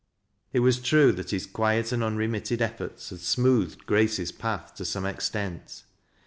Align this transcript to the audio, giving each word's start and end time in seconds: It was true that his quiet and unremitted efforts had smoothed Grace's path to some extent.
It 0.51 0.61
was 0.61 0.79
true 0.81 1.11
that 1.11 1.29
his 1.29 1.45
quiet 1.45 1.91
and 1.91 2.03
unremitted 2.03 2.59
efforts 2.59 3.11
had 3.11 3.19
smoothed 3.19 3.85
Grace's 3.85 4.31
path 4.31 4.73
to 4.77 4.83
some 4.83 5.05
extent. 5.05 5.83